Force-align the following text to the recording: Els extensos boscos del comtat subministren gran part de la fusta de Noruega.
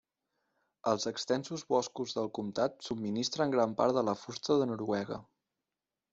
Els 0.91 1.03
extensos 1.11 1.63
boscos 1.73 2.15
del 2.21 2.31
comtat 2.39 2.81
subministren 2.87 3.55
gran 3.57 3.77
part 3.83 3.97
de 4.01 4.05
la 4.09 4.17
fusta 4.23 4.59
de 4.65 4.69
Noruega. 4.73 5.21